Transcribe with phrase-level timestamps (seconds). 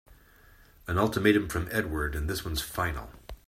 [0.87, 3.11] An ultimatum from Edward and this one's final!